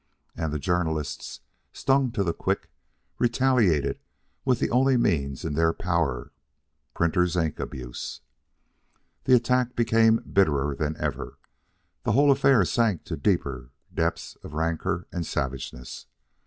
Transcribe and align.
And 0.35 0.51
the 0.51 0.57
journalists, 0.57 1.41
stung 1.73 2.11
to 2.13 2.23
the 2.23 2.33
quick, 2.33 2.71
retaliated 3.19 3.99
with 4.43 4.57
the 4.57 4.71
only 4.71 4.97
means 4.97 5.45
in 5.45 5.53
their 5.53 5.73
power 5.73 6.31
printer's 6.95 7.35
ink 7.37 7.59
abuse. 7.59 8.21
The 9.25 9.35
attack 9.35 9.75
became 9.75 10.17
bitterer 10.25 10.73
than 10.73 10.97
ever. 10.97 11.37
The 12.01 12.13
whole 12.13 12.31
affair 12.31 12.65
sank 12.65 13.03
to 13.03 13.15
the 13.15 13.21
deeper 13.21 13.69
deeps 13.93 14.37
of 14.41 14.55
rancor 14.55 15.05
and 15.11 15.23
savageness. 15.23 16.07